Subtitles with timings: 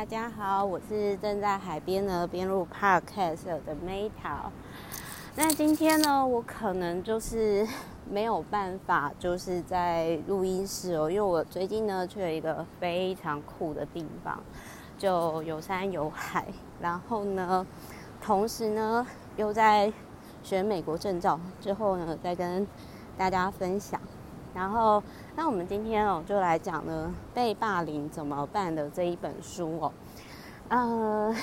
[0.00, 4.48] 大家好，我是正在海边呢边录 podcast 的 Meta。
[5.36, 7.68] 那今天呢，我可能就是
[8.10, 14.40] 没有办法，就是在录音室哦，因为我最近呢去了一个非常酷的地方，
[14.96, 16.46] 就有山有海，
[16.80, 17.66] 然后呢，
[18.22, 19.06] 同时呢
[19.36, 19.92] 又在
[20.42, 22.66] 学美国证照，之后呢再跟
[23.18, 23.99] 大家分享。
[24.54, 25.02] 然后，
[25.36, 29.92] 那我们今天哦，就来讲呢，被霸凌怎么办的这一本书哦。
[30.68, 31.34] 呃，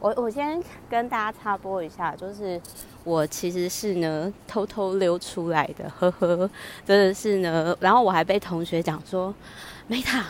[0.00, 2.60] 我我先跟大家插播一下，就是
[3.04, 6.50] 我其实是呢偷偷溜出来的，呵呵，
[6.84, 7.76] 真的是呢。
[7.80, 9.34] 然后我还被同学讲说
[9.86, 10.24] 没他。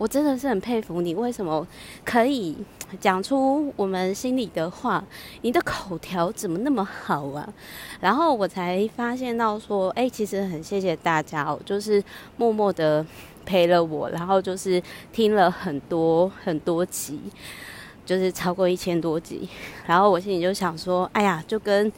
[0.00, 1.66] 我真的是很佩服你，为什么
[2.06, 2.56] 可以
[2.98, 5.04] 讲出我们心里的话？
[5.42, 7.46] 你的口条怎么那么好啊？
[8.00, 12.02] 然后我才发现到说，哎，其实很谢谢大家哦，就是
[12.38, 13.04] 默默的
[13.44, 14.82] 陪了我，然后就是
[15.12, 17.20] 听了很多很多集，
[18.06, 19.46] 就是超过一千多集。
[19.84, 21.92] 然后我心里就想说，哎呀，就跟。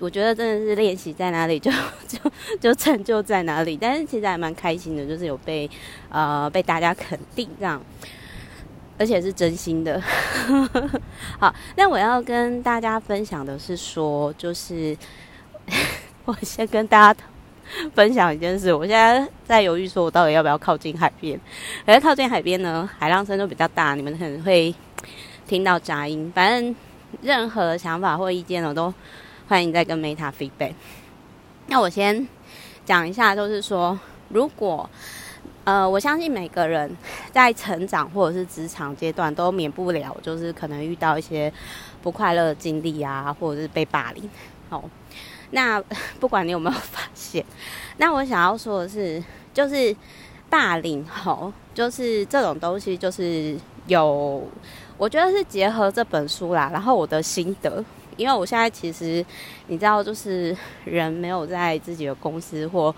[0.00, 1.72] 我觉得真的是练习在哪里就
[2.06, 2.18] 就
[2.60, 5.68] 就成就在哪里，但是其实还蛮开心的，就是有被
[6.08, 7.82] 呃被大家肯定这样，
[8.96, 10.00] 而且是真心的。
[11.40, 14.96] 好，那我要跟大家分享的是说，就是
[16.24, 17.20] 我先跟大家
[17.92, 21.40] 分享一件事，我现在在犹豫说我到底要不要靠近海边，
[21.84, 24.72] 可是靠近海边呢，海浪声都比较大，你们可能会
[25.48, 26.30] 听到杂音。
[26.32, 26.76] 反正
[27.20, 28.94] 任何想法或意见我都。
[29.48, 30.74] 欢迎再跟 Meta feedback。
[31.68, 32.28] 那我先
[32.84, 34.88] 讲一下，就是说，如果
[35.64, 36.94] 呃，我相信每个人
[37.32, 41.50] 在成长或者是职场阶段都免不了，就是可能遇到一些
[42.02, 44.28] 不快乐的经历啊，或者是被霸凌。
[44.68, 44.84] 哦，
[45.52, 45.82] 那
[46.20, 47.42] 不管你有没有发现，
[47.96, 49.96] 那我想要说的是，就是
[50.50, 54.46] 霸凌吼，就是这种东西，就是有，
[54.98, 57.82] 我觉得是结合这本书啦，然后我的心得。
[58.18, 59.24] 因为我现在其实，
[59.68, 62.94] 你知道，就是 人没有在自己的公司或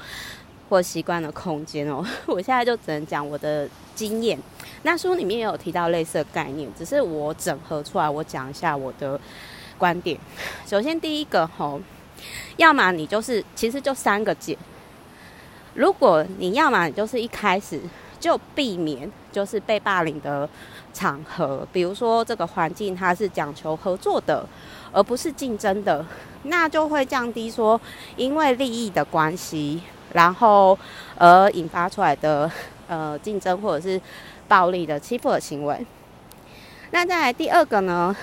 [0.69, 2.03] 或习惯的空间哦。
[2.27, 4.39] 我现在就只能讲我的经验。
[4.83, 9.21] 那书里面也有提到类似的概念，只是我整合出来，我讲一下我的
[9.77, 10.19] 观点。
[10.67, 11.79] 首先，第一个吼，
[12.57, 14.57] 要么你就是，其实就三个点。
[15.75, 17.79] 如果你要么你就是一开始
[18.19, 20.49] 就避免就是被霸凌的
[20.95, 24.47] 场合，比如说这个环境它是讲求合作的。
[24.93, 26.05] 而不是竞争的，
[26.45, 27.81] 那就会降低说
[28.17, 30.79] 因为利益的关系，然后
[31.17, 32.51] 而引发出来的
[32.89, 34.01] 呃竞争或者是
[34.49, 35.87] 暴力的欺负的行为。
[36.91, 38.15] 那再来第二个呢？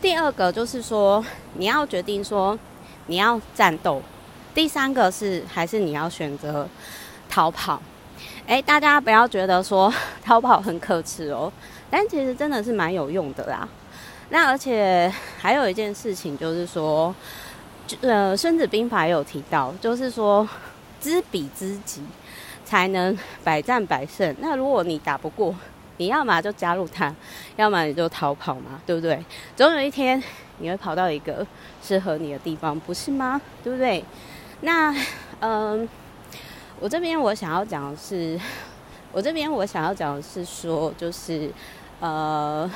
[0.00, 1.24] 第二个就是说
[1.54, 2.58] 你要决定说
[3.06, 4.02] 你要战斗。
[4.54, 6.68] 第三个是还是你要选择
[7.28, 7.80] 逃跑？
[8.46, 9.92] 诶，大家不要觉得说
[10.24, 11.52] 逃跑很可耻哦，
[11.90, 13.68] 但其实真的是蛮有用的啦。
[14.30, 17.14] 那而且还有一件事情，就是说，
[18.02, 20.46] 呃，《孙子兵法》有提到，就是说，
[21.00, 22.02] 知彼知己，
[22.62, 24.36] 才能百战百胜。
[24.40, 25.54] 那如果你打不过，
[25.96, 27.14] 你要么就加入他，
[27.56, 29.24] 要么你就逃跑嘛，对不对？
[29.56, 30.22] 总有一天
[30.58, 31.46] 你会跑到一个
[31.82, 33.40] 适合你的地方，不是吗？
[33.64, 34.04] 对不对？
[34.60, 34.94] 那，
[35.40, 35.88] 嗯、
[36.80, 38.38] 我这边我想要讲的是，
[39.10, 41.50] 我这边我想要讲的是说，就是，
[42.00, 42.70] 呃。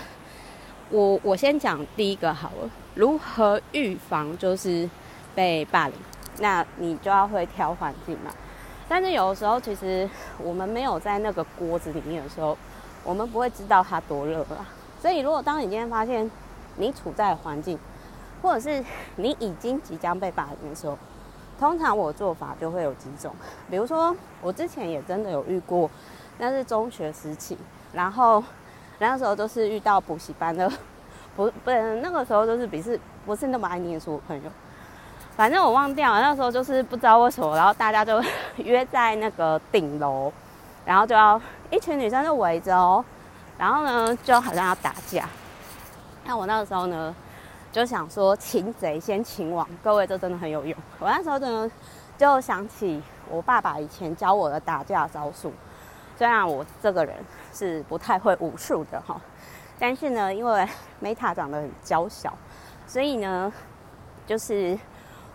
[0.93, 4.87] 我我先讲第一个好了，如何预防就是
[5.35, 5.97] 被霸凌？
[6.39, 8.31] 那你就要会挑环境嘛。
[8.87, 12.59] 但是有的时候，其实我们没有在那个锅子里面的时候，
[13.05, 14.69] 我们不会知道它多热啊。
[15.01, 16.31] 所以，如果当你今天发现
[16.77, 17.79] 你处在环境，
[18.43, 18.85] 或者是
[19.17, 20.99] 你已经即将被霸凌的时候，
[21.59, 23.35] 通常我做法就会有几种。
[23.71, 25.91] 比如说，我之前也真的有遇过，
[26.37, 27.57] 那是中学时期，
[27.95, 28.45] 然后。
[29.09, 30.71] 那时候都是遇到补习班的，
[31.37, 31.71] 不不，
[32.01, 34.51] 那个时候就是不是不是那么爱念书的朋友，
[35.37, 36.21] 反正我忘掉了。
[36.21, 38.23] 那时候就是不知道为什么，然后大家就
[38.63, 40.33] 约在那个顶楼，
[40.87, 43.05] 然后就要一群女生就围着哦，
[43.59, 45.29] 然后呢就好像要打架。
[46.25, 47.15] 那我那个时候呢
[47.73, 50.79] 就想说，擒贼先擒王，各位这真的很有用。
[51.01, 51.71] 我那时候呢
[52.17, 55.53] 就想起我爸爸以前教我的打架招数。
[56.23, 57.17] 虽然我这个人
[57.53, 59.21] 是不太会武术的哈，
[59.77, 60.65] 但是呢，因为
[61.03, 62.33] Meta 长得很娇小，
[62.87, 63.53] 所以呢，
[64.25, 64.79] 就是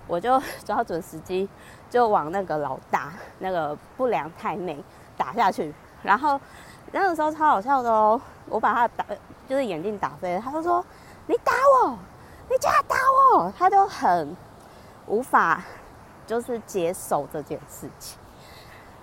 [0.08, 1.50] 我就 抓准时机，
[1.90, 4.82] 就往那个老大那个不良太妹
[5.18, 5.74] 打下去。
[6.04, 6.40] 然后
[6.94, 9.06] 那个时候超好笑的哦，我把他打，
[9.46, 10.82] 就是眼镜打飞了，他就说
[11.28, 11.52] ：“你打
[11.84, 12.00] 我，
[12.50, 12.96] 你竟然打
[13.36, 14.34] 我！”他就很
[15.08, 15.62] 无法
[16.26, 18.18] 就是接受这件事情。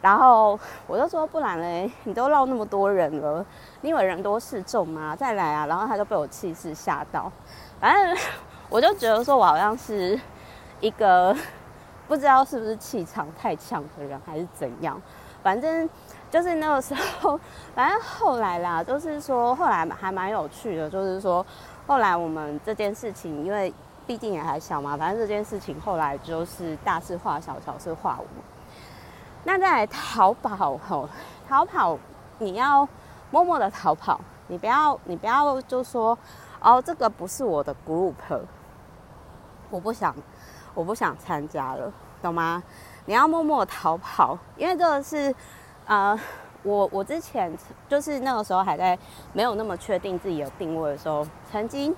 [0.05, 3.43] 然后我就说，不然嘞，你都绕那么多人了，
[3.81, 5.17] 你以为人多势众吗？
[5.17, 5.65] 再来啊！
[5.65, 7.33] 然后他就被我气势吓到，
[7.81, 8.15] 反正
[8.69, 10.21] 我就觉得说我好像是
[10.81, 11.35] 一个
[12.06, 15.01] 不知道是不是气场太强的人，还是怎样。
[15.43, 15.89] 反正
[16.31, 17.41] 就是那个时候，
[17.75, 21.45] 反正后来啦，就是说后来还蛮有趣的，就是说
[21.87, 23.73] 后来我们这件事情，因为
[24.07, 28.54] 毕竟也还小嘛，反正这件事情后来就是大事化小，小事化无。
[29.44, 31.08] 那再来逃跑吼，
[31.49, 31.99] 逃跑
[32.38, 32.88] 你要
[33.31, 36.19] 默默的逃跑，你不要你不要就说
[36.61, 38.14] 哦，这个不是我的 group，
[39.70, 40.14] 我不想
[40.75, 41.93] 我不想参加了，
[42.23, 42.62] 懂吗？
[43.06, 45.35] 你要默默逃跑，因为这个是，
[45.87, 46.19] 呃，
[46.62, 47.55] 我我之前
[47.87, 48.99] 就是那个时候还在
[49.35, 51.94] 没有那么确定自己的定位的时候，曾经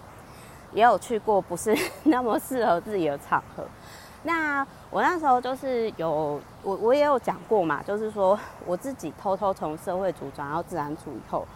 [0.72, 3.64] 也有去过不是 那么适合自己的场合。
[4.26, 11.46] 那我那时候就是有我我也有讲过嘛，就是说我自己偷偷从社会组转到自然组以后，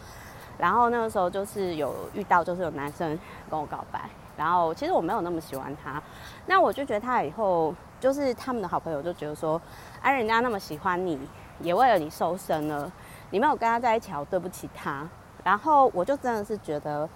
[0.56, 3.18] 然后那个时候就是有遇到就是有男生
[3.50, 6.00] 跟我告白，然后其实我没有那么喜欢他，
[6.46, 7.74] 那我就觉得他以后。
[8.00, 9.60] 就是他们的好朋友就觉得说，
[10.00, 11.20] 哎，人家那么喜欢你，
[11.60, 12.90] 也为了你瘦身了，
[13.28, 15.06] 你没有跟他在一起，好对不起他。
[15.44, 17.06] 然后我就真的是觉得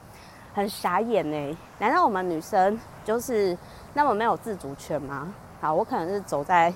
[0.53, 1.57] 很傻眼呢。
[1.79, 3.57] 难道我们女生就是
[3.95, 5.33] 那么没有自主权吗？
[5.65, 6.71] 好，我可能是走在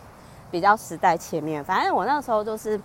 [0.51, 1.63] 比较时代前面。
[1.63, 2.81] 反正我那时候就是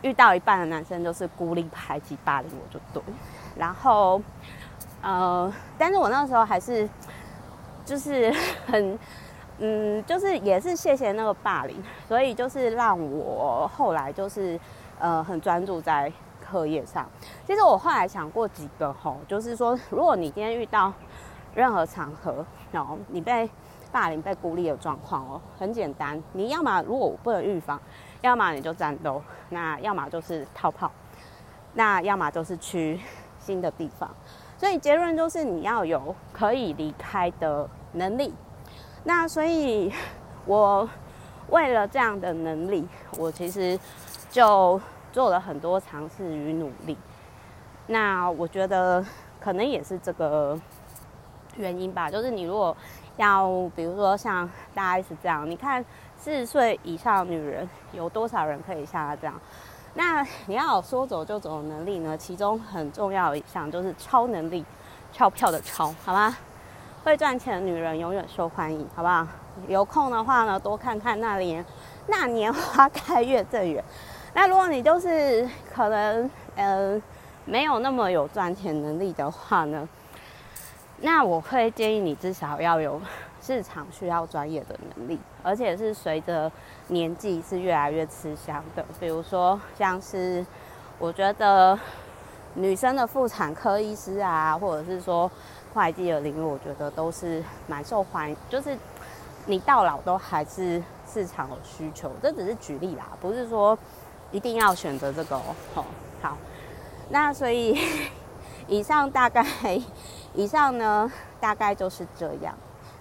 [0.00, 3.02] 遇到一半的男生就是孤立排挤霸凌我就对。
[3.54, 4.18] 然后，
[5.02, 6.88] 呃，但是我那时候还是
[7.84, 8.34] 就是
[8.66, 8.98] 很。
[9.60, 14.56] 嗯，就是也是谢谢那个霸凌，所以就是让我后来就是
[15.00, 17.04] 呃很专注在课业上。
[17.44, 20.92] 其实我后来想过几个吼，就是说如果你今天遇到
[21.56, 23.50] 任何场合，然后你被
[23.92, 27.80] 霸凌、被孤立的状况哦，很简单，你要么如果我不能预防，
[28.20, 30.90] 要么你就战斗，那要么就是逃跑，
[31.74, 33.00] 那要么就是去
[33.38, 34.10] 新的地方。
[34.56, 38.34] 所以结论就是你要有可以离开的能力。
[39.04, 39.92] 那所以，
[40.44, 40.88] 我
[41.50, 42.86] 为了这样的能力，
[43.16, 43.78] 我其实
[44.30, 44.80] 就
[45.12, 46.98] 做了很多尝试与努力。
[47.86, 49.02] 那我觉得
[49.40, 50.58] 可能也是这个
[51.56, 52.10] 原因吧。
[52.10, 52.76] 就是你如果
[53.18, 55.84] 要，比如说像大 S 这样，你看
[56.16, 59.34] 四十岁以上的女人有多少人可以像她这样？
[59.94, 62.16] 那你要有说走就走的能力呢？
[62.16, 64.64] 其中很重要一项就是超能力，
[65.12, 66.36] 钞票的钞，好吗？
[67.04, 69.26] 会赚钱的女人永远受欢迎，好不好？
[69.66, 71.64] 有空的话呢，多看看那年
[72.06, 73.82] 那年花开月正圆。
[74.34, 77.00] 那如果你就是可能呃
[77.44, 79.88] 没有那么有赚钱能力的话呢，
[81.00, 83.00] 那我会建议你至少要有
[83.40, 86.50] 市场需要专业的能力，而且是随着
[86.88, 88.84] 年纪是越来越吃香的。
[89.00, 90.44] 比如说像是
[90.98, 91.78] 我觉得
[92.54, 95.30] 女生的妇产科医师啊，或者是说。
[95.74, 98.76] 会计的领域，我觉得都是蛮受欢迎，就是
[99.44, 102.10] 你到老都还是市场有需求。
[102.22, 103.78] 这只是举例啦，不是说
[104.32, 105.84] 一定要选择这个哦。
[106.22, 106.36] 好，
[107.10, 107.78] 那所以
[108.66, 109.44] 以上大概
[110.34, 111.10] 以上呢，
[111.40, 112.54] 大概就是这样。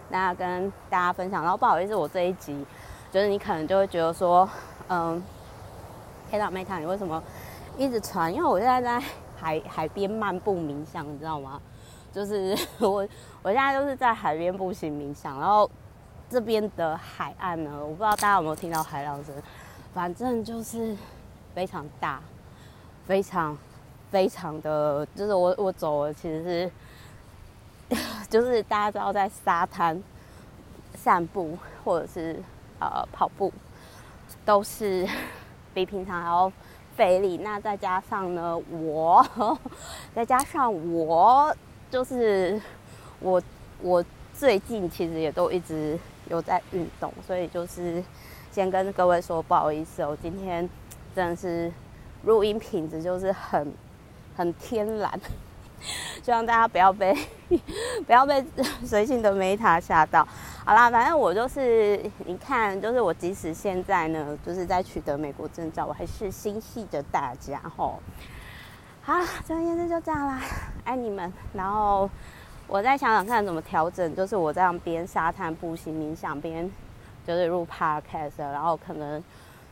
[0.09, 2.65] 那跟大家分享，然后不好意思，我这一集
[3.11, 4.49] 就是你可能就会觉得说，
[4.87, 5.21] 嗯，
[6.31, 7.21] 黑岛妹她，你为什么
[7.77, 8.33] 一直传？
[8.33, 11.61] 因为我现在在海海边漫步冥想，你知道吗？
[12.13, 13.07] 就是 我，
[13.43, 15.69] 我现在就是在海边步行冥想，然后
[16.29, 19.35] 这边的海岸呢，我不知道大家有没有听到海浪声，
[19.93, 20.95] 反正就是
[21.53, 22.21] 非常大，
[23.05, 23.57] 非常
[24.09, 26.71] 非常的，就是我我走的其实是，
[28.29, 30.01] 就是大家知道在沙滩
[30.95, 32.35] 散步或者是
[32.79, 33.51] 呃跑步，
[34.45, 35.07] 都是
[35.73, 36.51] 比平常还要
[36.95, 37.37] 费力。
[37.37, 39.57] 那再加上呢，我
[40.13, 41.55] 再加上我。
[41.89, 42.61] 就是
[43.21, 43.41] 我，
[43.81, 44.03] 我
[44.33, 45.97] 最近其实也都一直
[46.29, 48.03] 有在运动，所以就是
[48.51, 50.69] 先跟各位说不好意思，我今天
[51.15, 51.71] 真的是
[52.25, 53.73] 录音品质就是很
[54.35, 55.17] 很天然，
[56.23, 57.15] 希望大家不要被
[58.05, 58.43] 不要被
[58.85, 60.27] 随性的 Meta 吓到。
[60.65, 67.99] 好啦，反正我就是你看，就是我即使现在呢，就是在取得美国证照，我还是心系着大家吼。
[69.01, 69.15] 好，
[69.45, 70.41] 这件事就这样啦，
[70.83, 71.31] 爱你们。
[71.53, 72.09] 然后
[72.67, 76.69] 我再想想看怎么调整，就是我这样边沙滩步行冥想边
[77.25, 79.23] 就是录 podcast，然后可能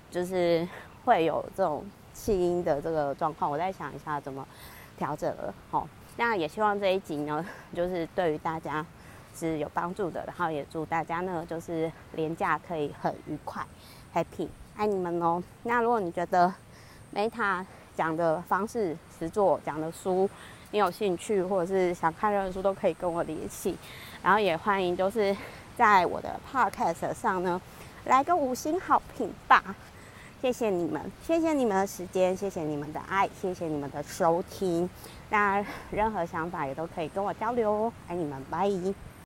[0.09, 0.65] 就是
[1.03, 1.83] 会有这种
[2.13, 4.47] 气音的这个状况，我再想一下怎么
[4.97, 5.53] 调整了。
[5.71, 5.87] 好，
[6.17, 8.85] 那也希望这一集呢， 就是对于大家
[9.35, 13.65] 是有帮助的，然后也祝大家呢，就是连假可以很愉快
[14.13, 14.47] ，happy。
[14.77, 15.41] 爱你们哦。
[15.63, 16.53] 那如果你觉得
[17.13, 20.29] Meta 讲的方式、实作讲的书，
[20.71, 23.77] 你有兴趣或者是想看任何书，都可以跟我联系。
[24.21, 25.35] 然后也欢迎就是
[25.77, 27.61] 在我的 Podcast 上呢，
[28.03, 29.63] 来个五星好评吧。
[30.45, 34.87] 谢谢你们，谢谢你们的时间，谢谢你们的爱，谢谢你们的收听。
[35.31, 38.69] 那任何想法也都可以跟我交流哦，爱你们，拜。